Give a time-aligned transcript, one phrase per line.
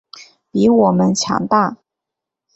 [0.49, 1.77] 比我们强大